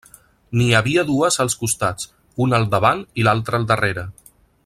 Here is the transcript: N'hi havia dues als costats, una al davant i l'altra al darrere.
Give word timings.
N'hi 0.59 0.69
havia 0.77 1.03
dues 1.09 1.37
als 1.43 1.57
costats, 1.63 2.09
una 2.47 2.59
al 2.61 2.67
davant 2.73 3.05
i 3.23 3.27
l'altra 3.29 3.61
al 3.61 3.69
darrere. 3.75 4.07